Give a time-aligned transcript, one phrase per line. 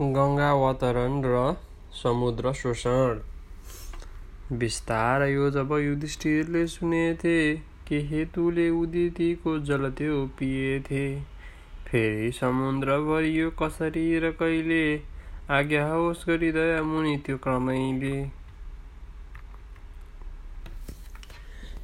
[0.00, 1.56] गङ्गावतरण र
[2.02, 3.20] समुद्र शोषण।
[4.58, 7.38] बिस्तारै यो जब युधिष्ठिरले सुनेथे
[7.88, 11.04] के हेतुले उदितिको जल त्यो पिएथे।
[11.86, 14.82] फेरि समुद्र भरियो कसरी र कहिले
[15.50, 18.16] आज्ञा होस् गरी दया मुनि त्यो क्रमैले।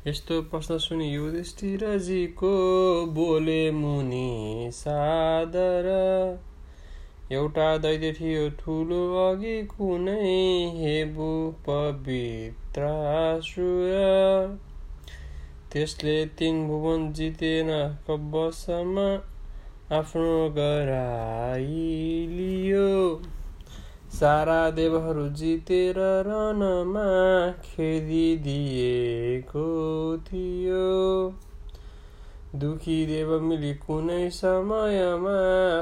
[0.06, 2.54] यस्तो प्रश्न सुनि युधिष्ठिरजीको
[3.14, 5.88] बोले मुनि सादर
[7.32, 10.14] एउटा दैत्य थियो ठुलो अघि कुनै
[10.76, 11.28] हेबु
[11.66, 12.16] पवित्रासुर
[15.72, 17.70] त्यसले तिन भुवन जितेन
[18.08, 19.06] कब्बसमा
[19.98, 22.88] आफ्नो गराइलियो
[24.18, 27.06] सारा देवहरू जितेर रनमा
[27.62, 29.64] खेदिदिएको
[30.26, 30.82] थियो।
[32.54, 35.36] दुखी देव मिली कुनै समयमा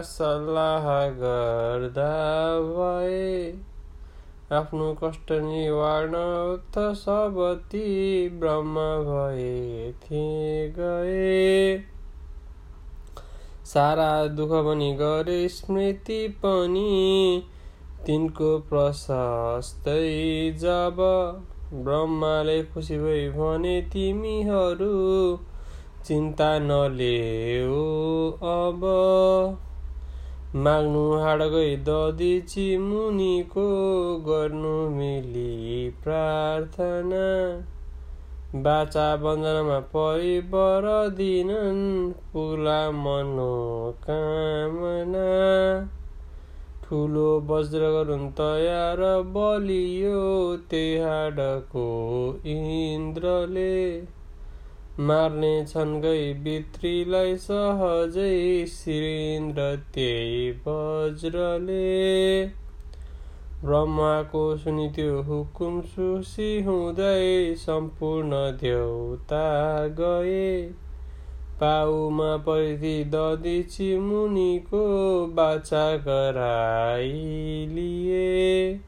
[0.09, 0.85] सल्लाह
[1.17, 2.11] गर्दा
[2.67, 3.25] भए
[4.59, 6.15] आफ्नो कष्ट निवारण
[6.77, 7.83] त सबती
[8.45, 11.75] ब्रह्म भए थिए गए।
[13.73, 16.87] सारा दुःख पनि गरे स्मृति पनि
[18.07, 20.01] तिनको प्रशस्तै
[20.61, 21.07] जब
[21.85, 24.97] ब्रह्माले खुसी भई भने तिमीहरू
[26.05, 27.75] चिन्ता नलेऊ
[28.31, 28.81] अब।
[30.55, 33.67] माग्नु हाड गई ददी मुनिको
[34.29, 37.27] गर्नु मिली प्रार्थना।
[38.61, 44.07] बाचा बन्दनामा परि बर दिनन् पुला मनोकामना।
[46.85, 51.87] ठुलो वज्र गरुन् तयार बलियो त्यही हाडको
[52.47, 54.03] इन्द्रले।
[54.99, 62.47] मार्ने छन् गई भित्रीलाई सहजै श्रीन्द्र त्यही वज्रले।
[63.65, 70.73] ब्रह्माको सुनि त्यो हुकुम सुसी हुँदै सम्पूर्ण देउता गए।
[71.61, 78.81] पाउमा परिधि ददी मुनिको बाचा गराइलिए।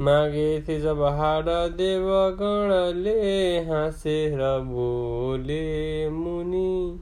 [0.00, 3.20] मागे जब हाड देवगणले
[3.64, 7.00] हाँसेर बोले मुनि।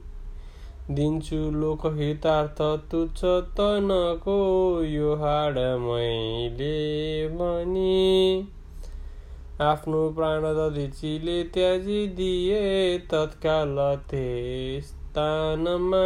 [0.91, 4.37] दिन्छु लोकहितार्थ तुच्छ तनको
[4.83, 6.75] यो हाड मैले
[7.27, 8.47] भनी।
[9.61, 13.75] आफ्नो प्राण दधिचीले त्याजिदिए तत्काल
[14.09, 16.05] त्यस स्थानमा।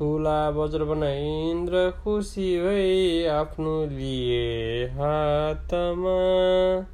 [0.00, 6.86] ठुला वज्र बनाई इन्द्र खुसी भई आफ्नो लिए हातमा।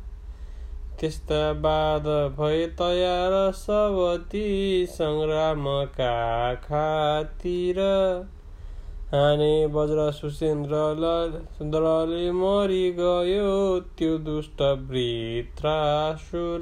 [1.00, 7.76] त्यस्ता बाद भए तयार सबती सङ्ग्रामका खातिर।
[9.14, 16.60] हाने वज्र सुसेन्द्रले मरि गयो त्यो दुष्ट वृत्रासुर।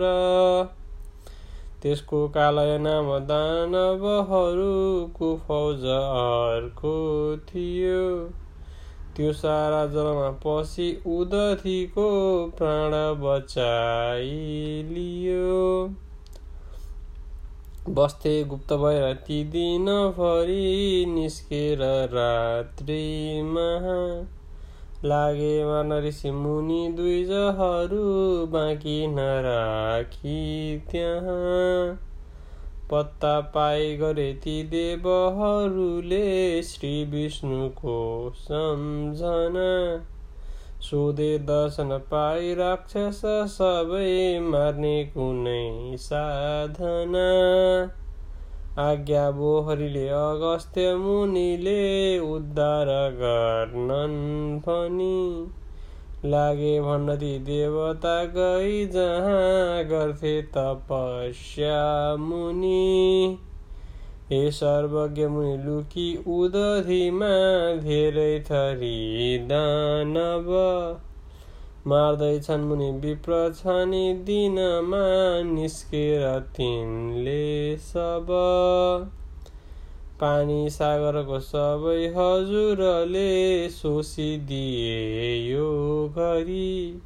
[1.84, 6.92] त्यसको कालय नाम दानवहरूको फौज अर्को
[7.48, 8.30] थियो।
[9.16, 12.06] त्यो सारा जलमा पसी उदथीको
[12.58, 12.90] प्राण
[13.20, 15.90] बचाइलियो।
[17.88, 21.78] बस्थे गुप्त भएर ती दिनभरि निस्केर
[22.14, 23.68] रात्रिमा
[25.04, 31.98] लागे ऋषि मुनि दुईजहरू बाँकी नराखी त्यहाँ।
[32.90, 40.06] पत्ता पाइ गरे ती देवहरूले श्री विष्णुको सम्झना।
[40.80, 48.03] सोधे दर्शन पाइ राक्षस सबै मार्ने कुनै साधना।
[48.78, 55.46] आज्ञा बोहरीले अगस्त्य मुनिले उद्धार गर्नन् भनी
[56.30, 63.38] लागे भण्डती देवता गई जहाँ गर्थे तपस्या मुनि।
[64.30, 67.32] हे सर्वज्ञ मुनि लुकी उदधिमा
[67.80, 70.50] धेरै थरी दानव।
[71.86, 75.00] मार्दैछन् मुनि विप्र छनि दिनमा
[75.52, 78.26] निस्केर तिनले सब।
[80.20, 83.28] पानी सागरको सबै हजुरले
[83.68, 85.68] सोसिदिए यो
[86.08, 87.00] घरी।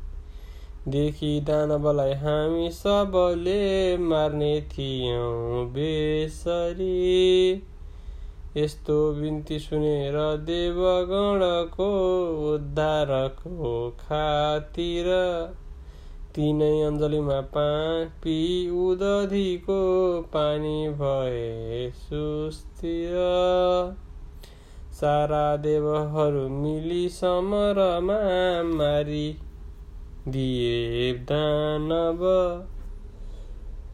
[0.88, 6.94] देखि दानवलाई हामी सबले मार्ने थियौँ बेसरी।
[8.56, 10.14] यस्तो बिन्ती सुनेर
[10.44, 11.88] देवगणको
[12.52, 15.10] उद्धारको खातिर
[16.36, 17.40] तिनै अञ्जलीमा
[18.24, 18.36] पी
[18.84, 19.76] उदधिको
[20.34, 23.18] पानी भए सुस्तिर
[25.00, 28.18] सारा देवहरू मिली समरमा
[28.72, 29.26] मारी
[30.28, 32.24] दिए दानव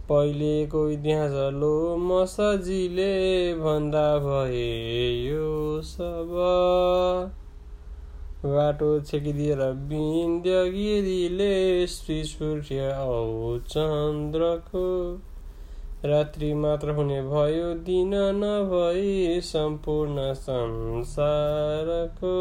[0.08, 6.30] पहिलेको इतिहास लो म सजिले भन्दा भए यो सब।
[8.44, 9.58] बाटो छेकिदिएर
[9.90, 15.20] विन्ध्यगिरीले श्री सूर्य औ चन्द्रको।
[16.04, 22.36] रात्रि मात्र हुने भयो दिन नभई सम्पूर्ण संसारको।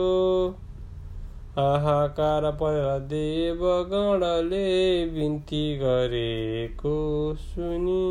[1.58, 4.70] हाहाकार परेर देवगणले
[5.06, 6.94] बिन्ती गरेको
[7.36, 8.06] सुनि।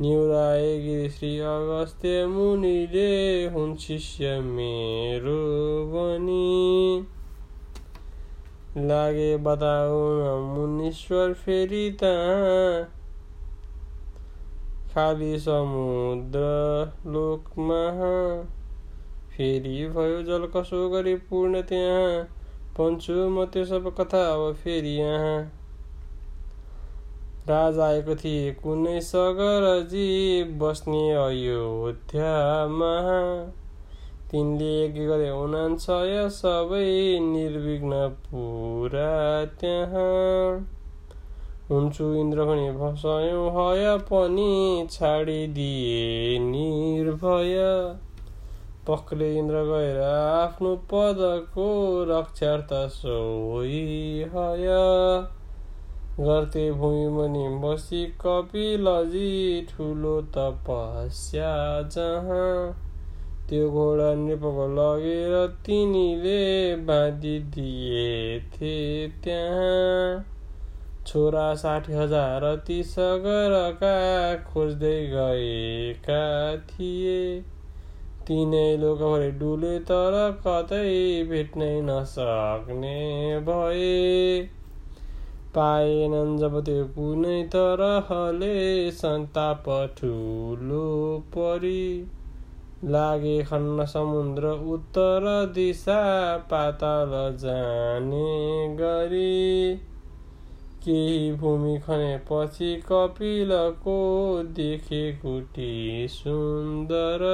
[0.00, 3.10] गिरी श्री अगस्त्य मुनिले
[3.46, 5.34] हुन् शिष्य मेरो
[5.86, 7.00] बनी
[8.86, 12.12] लागे बताउन मुनीश्वर फेरि त
[14.94, 16.40] खाली समुद्र
[17.06, 17.82] लोकमा
[19.40, 22.08] फेरि भयो जल कसो गरी पूर्ण त्यहाँ
[22.78, 25.38] पन्छु म त्यो सब कथा अब फेरि यहाँ।
[27.48, 30.10] राजा आएको थिए कुनै सगरजी
[30.60, 32.90] बस्ने अयोध्यामा
[34.30, 36.84] तिनले के गरे उनान्सय सबै
[37.20, 39.08] निर्विघ्न पुरा
[39.62, 40.52] त्यहाँ।
[41.70, 44.52] हुन्छु इन्द्र पनि भसयौँ हय पनि
[44.90, 47.58] छाडिदिए निर्भय।
[48.90, 51.66] पक्ले इन्द्र गएर आफ्नो पदको
[52.10, 53.82] रक्षार्थ सोही
[54.34, 54.68] हय
[56.20, 59.30] गर्थे भूमिमुनि बसी कपिलजी
[59.68, 61.52] ठुलो तपस्या
[61.96, 62.48] जहाँ
[63.48, 66.42] त्यो घोडा नृपको लगेर तिनीले
[66.88, 68.74] बाँधिदिएथे
[69.24, 70.24] त्यहाँ
[71.06, 73.94] छोरा साठी हजार ती सगरका
[74.44, 76.20] खोज्दै गएका
[76.68, 77.16] थिए
[78.28, 80.86] तिनै लोकभरि डुले तर कतै
[81.28, 82.94] भेट्नै नसक्ने
[83.46, 83.90] भए
[85.54, 88.54] पाएनन् जब त्यो कुनै तरहले
[88.98, 90.82] सन्ताप ठुलो
[91.36, 91.80] परी
[92.88, 95.96] लागे खन्न समुद्र उत्तर दिशा
[96.52, 98.28] पाताल जाने
[98.76, 99.34] गरी
[100.84, 103.98] केही भूमि खनेपछि कपिलको
[104.54, 105.74] देखे कुटी
[106.12, 107.28] सुन्दर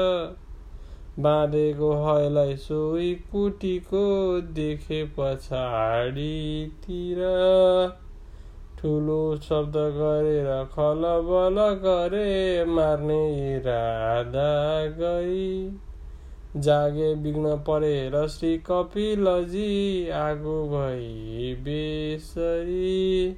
[1.18, 4.00] बाँधेको हयलाई सोही कुटीको
[4.52, 7.18] देखे पछाडितिर।
[8.78, 14.50] ठुलो शब्द गरेर खलबल गरे मार्ने इरादा
[14.98, 15.78] गरी।
[16.56, 23.36] जागे बिग्न परेर श्री कपिलजी आगो भई बेसरी।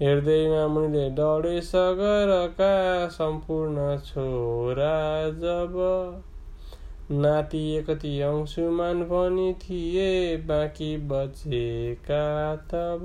[0.00, 5.80] हेर्दैमा मुनिले डढे सगरका सम्पूर्ण छोरा जब
[7.12, 13.02] नाति एकति अंशुमान पनि थिए बाँकी बचेका तब।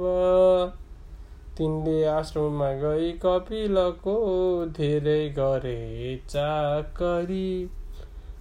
[1.57, 7.69] तिनले आश्रममा गई कपिलको धेरै गरे चाकरी।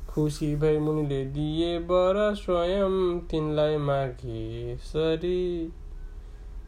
[0.08, 5.72] खुसी भई मुनिले दिए बर स्वयं तिनलाई मागे सरी।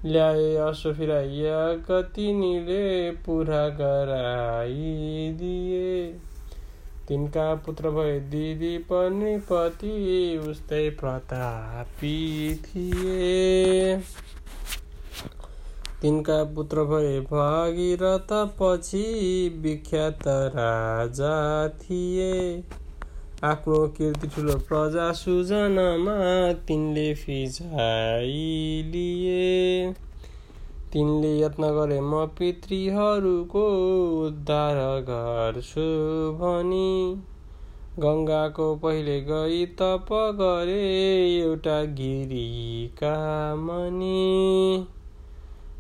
[0.05, 6.21] ल्याए असो फिराइया तिनीले पुरा गराइदिए।
[7.09, 9.93] तिनका पुत्र भए दिदी पनि पति
[10.49, 12.19] उस्तै प्रतापी
[12.65, 13.97] थिए।
[16.03, 19.07] तिनका पुत्र भए भागीरथ पछि
[19.63, 21.37] विख्यात राजा
[21.79, 22.35] थिए।
[23.45, 26.19] आफ्नो कीर्ति ठुलो प्रजा सुजनमा
[26.67, 27.75] तिनले फिजाइलिए
[30.93, 33.65] तिनले यत्न गरे म पितृहरूको
[34.27, 34.79] उद्धार
[35.09, 35.89] गर्छु
[36.39, 37.17] भनी
[38.03, 40.83] गङ्गाको पहिले गई तप गरे
[41.41, 43.13] एउटा गिरीका
[43.57, 44.87] मनी।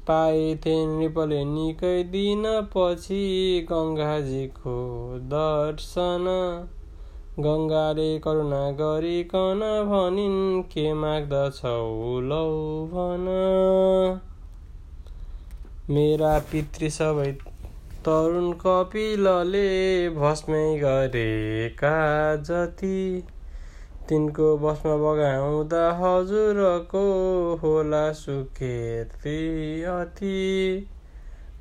[0.07, 2.43] पाएथे नृपले निकै दिन
[2.77, 3.23] पछि
[3.73, 4.77] गङ्गाजीको
[5.35, 6.31] दर्शन।
[7.41, 9.61] गङ्गाले करुणा गरिकन
[9.91, 12.47] भनिन् के माग्दछौ लौ
[12.95, 13.29] भन?
[15.91, 17.27] मेरा पितृ सबै
[18.07, 19.69] तरुण कपिलले
[20.17, 21.93] भस्मै गरेका
[22.49, 22.99] जति।
[24.09, 27.05] तिनको बसमा बगाउँदा हजुरको
[27.63, 29.39] होला सुकेत्री
[29.93, 30.35] अति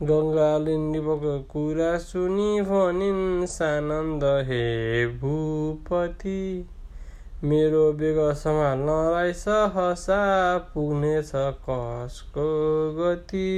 [0.03, 4.61] गङ्गालिनीको कुरा सुनि भनिन् सानन्द हे
[5.23, 6.41] भूपति
[7.43, 10.21] मेरो बेग सम्हाल्नलाई सहसा
[10.73, 11.31] पुग्नेछ
[11.65, 12.45] कसको
[12.99, 13.49] गति?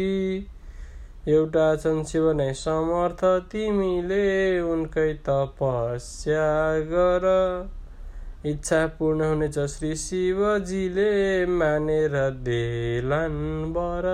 [1.29, 4.21] एउटा चन्सिव नै समर्थ तिमीले
[4.67, 6.45] उनकै तपस्या
[6.91, 7.25] गर।
[8.45, 11.09] इच्छा पूर्ण हुनेछ श्री शिवजीले
[11.45, 13.41] मानेर देलान्
[13.73, 14.07] बर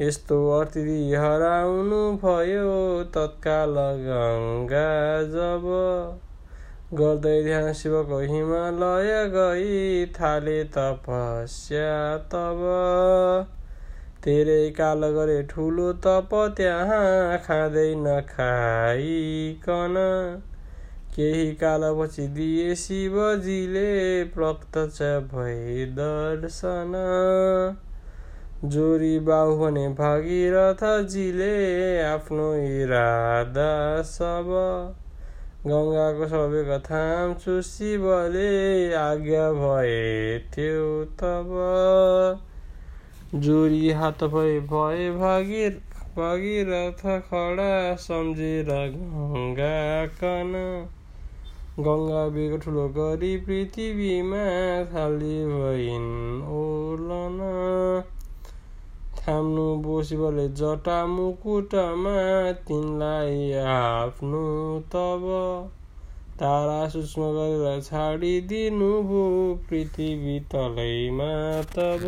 [0.00, 2.76] यस्तो अतिथि हराउनु भयो
[3.16, 4.86] तत्काल गङ्गा
[5.34, 5.68] जब।
[6.94, 11.92] गर्दै ध्यान शिवको हिमालय गई थाले तपस्या
[12.34, 12.66] तब।
[14.26, 19.94] धेरै काल गरे ठुलो तप त्यहाँ खाँदै नखाइकन
[21.16, 24.98] केही कालपछि दिए शिवजीले प्रत्यक्ष
[25.34, 26.92] भई दर्शन।
[28.64, 34.50] जोरी बाउ भने भागीरथजीले आफ्नो इरादा सब।
[35.66, 38.50] गङ्गाको सबै थाम्छु शिवले
[39.04, 41.56] आज्ञा भए थियो तब।
[43.40, 45.80] जोरी हात भए भए भागिर
[46.16, 47.70] भागिरथ खडा
[48.02, 49.72] सम्झेर गङ्गा
[50.20, 50.52] कन
[51.80, 54.44] गङ्गा बेग ठुलो गरी पृथ्वीमा
[54.92, 56.08] थाली भइन्
[56.56, 57.38] ओलन
[59.18, 62.18] थाम्नु बोसिबले जटा मुकुटमा
[62.66, 63.40] तिनलाई
[63.70, 64.44] आफ्नो
[64.92, 65.30] तब
[66.40, 69.24] तारा सूक्ष्म गरेर छाडिदिनु भो
[69.68, 71.34] पृथ्वी तलैमा
[71.72, 72.06] तब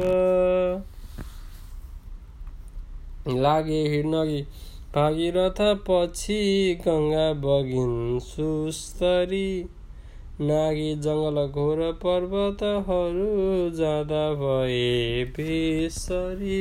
[3.28, 4.42] लागे हिँड्नगी
[4.94, 6.38] भागीरथ पछि
[6.86, 9.68] गङ्गा बगिन् सुस्तरी।
[10.40, 16.58] नागी जङ्गल घोर पर्वतहरू जाँदा भए बेसरी।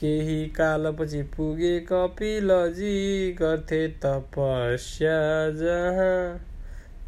[0.00, 5.16] केही कालपछि पुगे कपिलजी गर्थे तपस्या
[5.50, 6.38] जहाँ।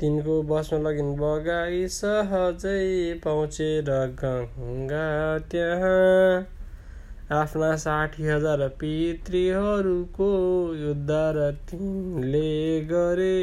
[0.00, 3.92] तिनको बसमा लगिन् बगाई सहजै पहुँचेर
[4.24, 6.61] गङ्गा त्यहाँ।
[7.32, 10.30] आफ्ना साठी हजार पितृहरूको
[11.36, 12.48] र तिनले
[12.90, 13.36] गरे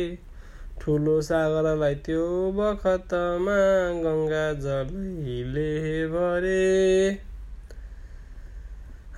[0.81, 2.25] ठुलो सागरलाई त्यो
[2.57, 3.57] बखतमा
[4.03, 5.67] गङ्गा जलैले
[6.13, 6.61] भरे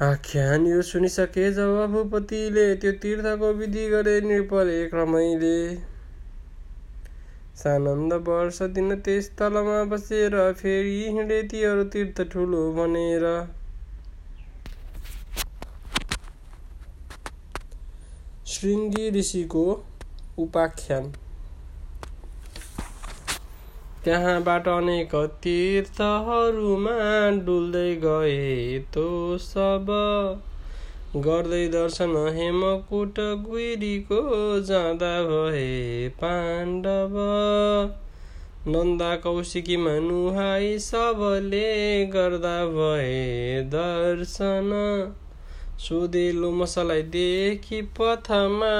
[0.01, 5.55] आख्यान यो सुनिसके जब भूपतिले त्यो तीर्थको विधि गरे निर्परे क्रमैले।
[7.63, 13.25] सानन्द वर्ष दिन त्यस तलमा बसेर फेरि हिँडे तीहरू तीर्थ ठुलो भनेर
[18.61, 19.61] श्रृङ्गी ऋषिको
[20.39, 21.05] उपाख्यान।
[24.03, 26.97] त्यहाँबाट अनेक तीर्थहरूमा
[27.45, 29.05] डुल्दै गए तो
[29.37, 29.89] सब।
[31.17, 34.21] गर्दै दर्शन हेमकुट गुइरीको
[34.61, 35.65] जाँदा भए
[36.21, 37.17] पाण्डव।
[38.67, 41.65] नन्दा कौशिकीमा नुहाई सबले
[42.05, 43.17] गर्दा भए
[43.73, 44.71] दर्शन।
[45.81, 48.73] सुदेलो मसलाई देखि पथमा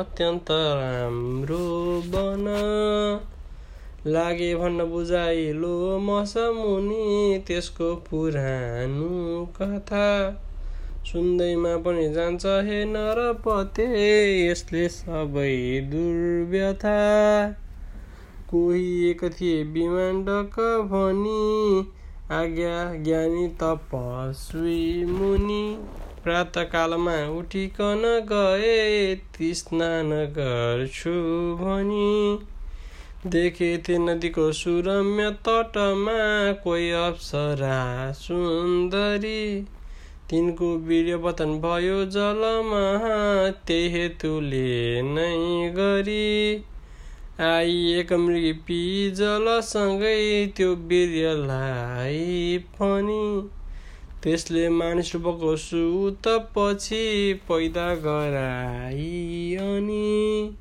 [0.00, 2.44] अत्यन्त राम्रो बन।
[4.06, 9.10] लागे भन्न बुझाइलो मसमुनि त्यसको पुरानो
[9.56, 10.06] कथा।
[11.04, 13.90] सुन्दैमा पनि जान्छ हे नरपते
[14.48, 16.96] यसले सबै दुर्व्यथा।
[18.50, 20.58] कोही एक थिए विमाण्डक
[20.90, 21.80] भनी
[22.34, 25.62] आज्ञा ज्ञानी तपस्वी मुनि।
[26.26, 28.02] प्रातकालमा उठिकन
[28.32, 29.18] गए
[29.54, 31.16] स्नान गर्छु
[31.56, 32.12] भनी।
[33.30, 36.18] देखेथे नदीको सुरम्य तटमा
[36.64, 37.78] कोही अप्सरा
[38.12, 39.40] सुन्दरी।
[40.30, 42.84] तिनको वीर्यपतन भयो जलमा
[43.66, 45.34] त्यही हेतुले नै
[45.76, 46.24] गरी।
[47.46, 50.18] आई एक मृगी जलसँगै
[50.56, 53.22] त्यो वीर्यलाई पनि।
[54.26, 57.02] त्यसले मानिस रूपको सुत पछि
[57.48, 60.56] पैदा गराई अनि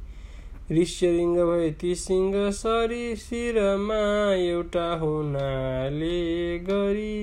[0.71, 3.97] ऋष्यलिङ्ग भए ती सिंह सरी शिरमा
[4.33, 6.19] एउटा हुनाले
[6.59, 7.17] गरी।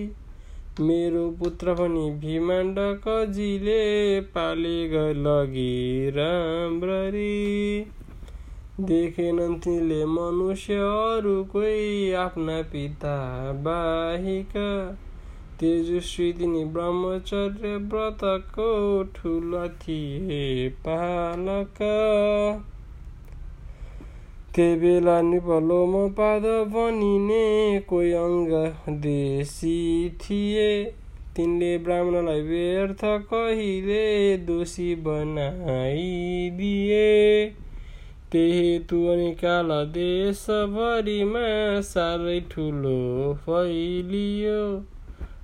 [0.80, 3.84] मेरो पुत्र पनि भीमाण्डकजीले
[4.20, 7.86] पाले लगी राम्ररी।
[8.80, 11.72] देखेनन् तिनले मनुष्यहरूकै
[12.12, 13.16] आफ्ना पिता
[13.52, 14.68] बाहिका।
[15.62, 21.76] तेजस्वी तिनी ब्रह्मचर्य व्रतको ठुला थिए पालक।
[24.54, 30.92] त्यही बेला निपलोम पाद बनिने कोही अङ्ग देशी थिए।
[31.36, 37.54] तिनले ब्राह्मणलाई व्यर्थ कहिले दोषी बनाइदिए।
[38.32, 44.82] त्यही हेतु अनि काल देशभरिमा साह्रै ठुलो फैलियो।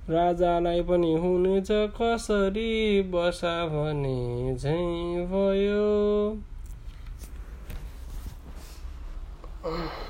[0.09, 4.77] राजालाई पनि हुनेछ कसरी बसा भने झै
[5.33, 5.83] भयो।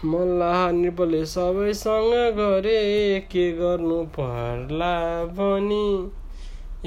[0.06, 2.84] मल्लाह नृपले सबैसँग गरे
[3.32, 4.96] के गर्नु पर्ला
[5.38, 5.88] भनी।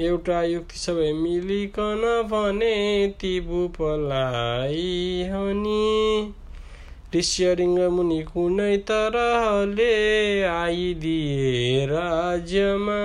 [0.05, 2.77] एउटा युक्ति सबै मिलिकन भने
[3.21, 4.87] ती भूपलाई
[5.31, 5.83] हनी।
[7.15, 9.93] ऋष्यरिङ्ग मुनि कुनै तरहले
[10.43, 12.99] आइदिए राज्यमा।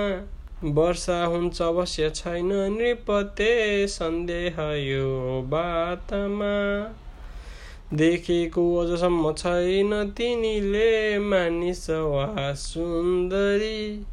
[0.63, 3.51] वर्षा हुन्छ अवश्य छैन नृपते
[3.87, 6.55] सन्देह यो बातमा।
[7.93, 14.05] देखेको अझसम्म छैन तिनीले मानिस वा सुन्दरी।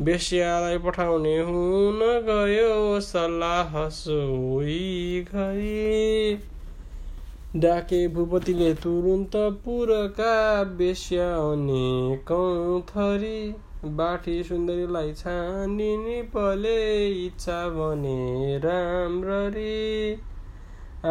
[0.00, 6.34] बेस्यालाई पठाउने हुन गयो सल्लाह सोही घरी
[7.56, 10.32] डाके भूपतिले तुरुन्त पुरका
[10.78, 13.38] बेस्या अनेकौँ थरी
[13.98, 16.78] बाठी सुन्दरीलाई छानी पले
[17.26, 20.14] इच्छा भने राम्ररी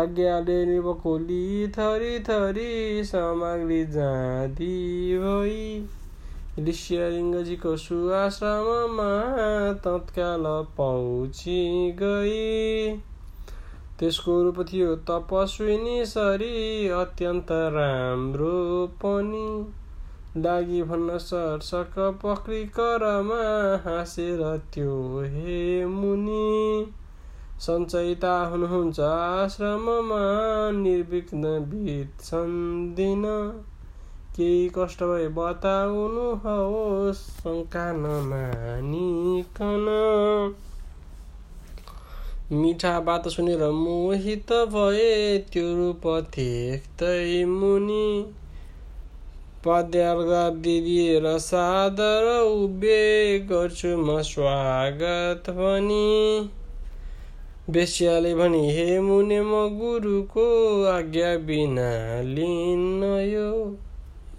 [0.01, 4.75] आज्ञाले निपकोली थरी थरी सामग्री जाँदी
[5.23, 9.09] भई ऋष्यलिङ्गजीको सुआश्रममा
[9.85, 10.43] तत्काल
[10.77, 11.61] पहुँची
[12.01, 13.01] गई
[13.99, 19.47] त्यसको रूप थियो तपस्विनी सरी अत्यन्त राम्रो पनि।
[20.37, 23.41] लागि भन्न सरसक पक्रिकरमा
[23.85, 24.41] हाँसेर
[24.73, 24.95] त्यो
[25.25, 26.91] हे मुनि।
[27.59, 30.23] सञ्चयिता हुनुहुन्छ आश्रममा
[30.71, 32.57] निर्विघ्न बित्छन्
[32.95, 33.23] दिन
[34.35, 39.85] केही कष्ट भए बताउनुहोस् शङ्का नमानिकन।
[42.53, 45.11] मिठा बात सुनेर मोहित भए
[45.53, 48.07] त्यो रूप देख्दै मुनि।
[49.65, 53.03] पद्याल गरिदिएर सादर उभे
[53.51, 56.07] गर्छु म स्वागत पनि
[57.69, 60.47] बेस्याले भनी हे मुने म गुरुको
[60.91, 61.89] आज्ञा बिना
[62.31, 63.49] लिन्न यो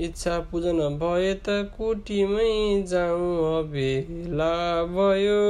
[0.01, 2.51] इच्छा पूजन भए त कुटीमै
[2.93, 4.53] जाउँ अबेला
[4.93, 5.43] भयो।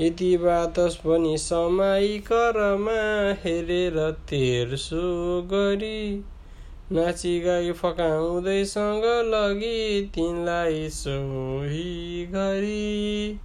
[0.00, 3.00] यति बात पनि समाई करमा
[3.44, 6.24] हेरेर तेर्सो गरी।
[6.92, 13.38] नाची गाई फकाउँदैसँग लगी तिनलाई सोही घरी।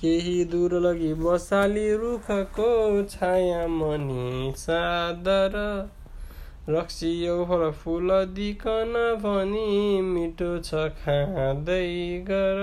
[0.00, 2.70] केही दूर लगी बसाली रुखको
[3.02, 5.54] छाया मनी सादर
[6.68, 11.86] रक्सी फल फुल दिकन भनी मिठो छ खाँदै
[12.28, 12.60] गर।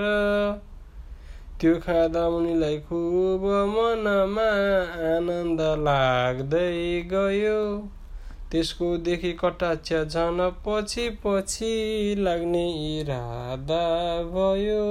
[1.60, 4.46] त्यो खाँदा मुनिलाई खुब मनमा
[5.10, 6.72] आनन्द लाग्दै
[7.12, 7.60] गयो।
[8.52, 11.70] त्यसको देखि कटाक्ष झन पछि पछि
[12.18, 13.86] लाग्ने इरादा
[14.32, 14.88] भयो।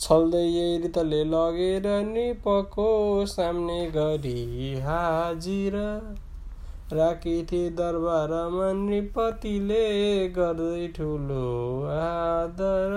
[0.00, 0.46] छल्दै
[0.82, 2.88] रितले लगेर निपको
[3.26, 4.44] सामने गरी
[4.80, 5.76] हाजिर।
[6.92, 9.82] राखेथे दरबारमा नृपतिले
[10.28, 11.48] गर्दै ठुलो
[11.96, 12.96] आदर।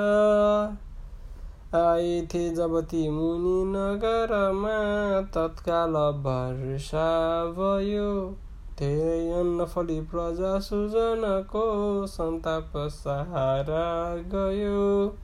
[1.75, 4.77] आएथे जब ती मुनि नगरमा
[5.21, 8.37] तत्काल वर्षा भयो।
[8.79, 11.63] धेरै अन्न फली प्रजा सुजनको
[12.07, 15.17] सन्ताप सहारा गयो।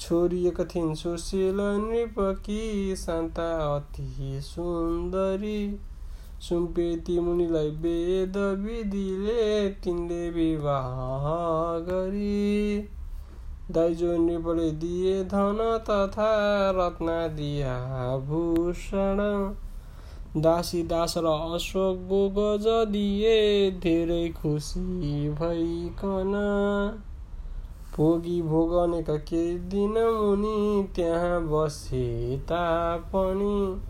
[0.00, 5.80] छोरी एक थिइन् सुशील नृपकी शान्ता अति सुन्दरी।
[6.40, 11.26] सुम्पे ती मुनिलाई वेद विधिले तिनले विवाह
[11.78, 12.88] गरी।
[13.70, 15.58] दाइजो दिए धन
[15.90, 16.30] तथा
[16.70, 17.74] रत्न दिया
[18.16, 19.18] भूषण।
[20.42, 26.32] दासी दास र अशोक बोगज दिए धेरै खुसी भइकन।
[27.96, 33.80] भोगी भोगनेका केही दिन मुनि त्यहाँ बसे तापनि।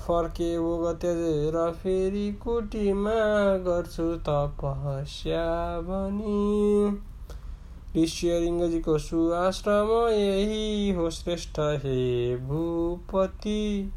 [0.00, 3.20] फर्के भोग त्यजेर फेरि कुटीमा
[3.56, 5.46] गर्छु तपस्या
[5.80, 7.11] भनी।
[7.96, 13.90] ऋष्यलिङ्गजीको सुआश्रम यही हो श्रेष्ठ हे भूपति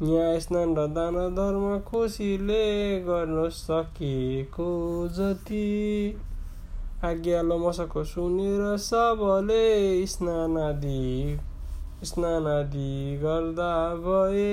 [0.00, 2.64] न्याय स्नान र दान धर्म खुसीले
[3.02, 4.72] गर्न सकेको
[5.14, 5.66] जति
[7.04, 11.38] आज्ञा लमसको सुनेर सबले स्नान आदि
[13.22, 13.72] गर्दा
[14.02, 14.52] भए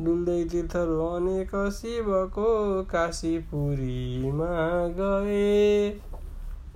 [0.00, 2.50] डुल्दै तीर्थहरू अनेक शिवको
[2.90, 4.50] काशीपुरीमा
[4.98, 5.88] गए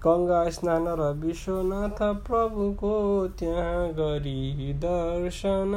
[0.04, 2.94] गङ्गा स्नान र विश्वनाथ प्रभुको
[3.38, 5.72] त्यहाँ गरी दर्शन।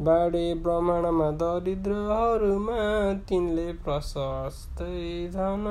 [0.00, 2.82] बाडे ब्रह्माण्डमा दरिद्रहरूमा
[3.28, 5.00] तिनले प्रशस्तै
[5.32, 5.64] धन